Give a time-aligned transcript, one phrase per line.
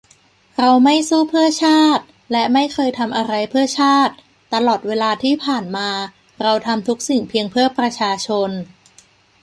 [0.59, 4.13] เราไม่สู้เพื่อชาติและไม่เคยทำอะไรเพื่อชาติ
[4.53, 5.89] ตลอดเวลาที่ผ่านมา
[6.41, 8.49] เราทำทุกสิ่งเพียงเพื่อประชาชน